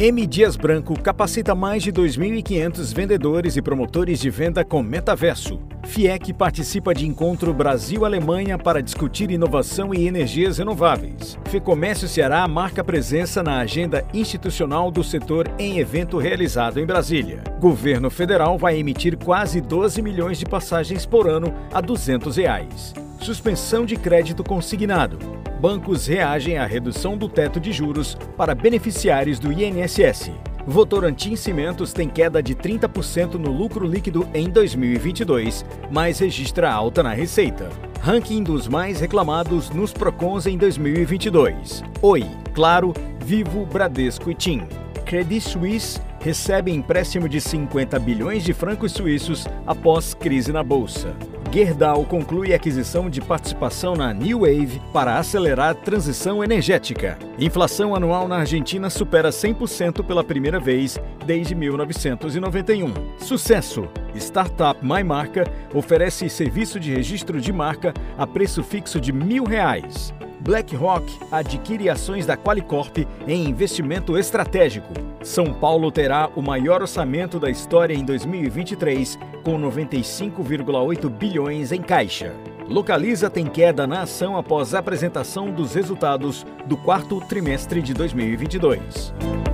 [0.00, 0.24] M.
[0.28, 5.58] Dias Branco capacita mais de 2.500 vendedores e promotores de venda com metaverso.
[5.82, 11.36] FIEC participa de encontro Brasil-Alemanha para discutir inovação e energias renováveis.
[11.46, 17.42] Fecomércio Ceará marca presença na agenda institucional do setor em evento realizado em Brasília.
[17.58, 22.94] Governo federal vai emitir quase 12 milhões de passagens por ano a 200 reais.
[23.20, 29.52] Suspensão de crédito consignado bancos reagem à redução do teto de juros para beneficiários do
[29.52, 30.30] INSS.
[30.66, 37.12] Votorantim Cimentos tem queda de 30% no lucro líquido em 2022, mas registra alta na
[37.12, 37.70] receita.
[38.02, 41.82] Ranking dos mais reclamados nos Procons em 2022.
[42.02, 42.92] Oi, Claro,
[43.24, 44.62] Vivo, Bradesco e TIM.
[45.04, 51.14] Credit Suisse recebe empréstimo de 50 bilhões de francos suíços após crise na bolsa.
[51.50, 57.18] Gerdau conclui aquisição de participação na New Wave para acelerar a transição energética.
[57.38, 62.92] Inflação anual na Argentina supera 100% pela primeira vez desde 1991.
[63.18, 63.88] Sucesso!
[64.14, 65.44] Startup My Marca
[65.74, 70.12] oferece serviço de registro de marca a preço fixo de mil reais.
[70.40, 74.92] BlackRock adquire ações da Qualicorp em investimento estratégico.
[75.22, 82.34] São Paulo terá o maior orçamento da história em 2023, com 95,8 bilhões em caixa.
[82.68, 89.47] Localiza tem queda na ação após apresentação dos resultados do quarto trimestre de 2022.